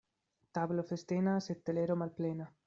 Tablo 0.57 0.85
festena, 0.93 1.35
sed 1.49 1.63
telero 1.69 1.99
malplena. 2.05 2.51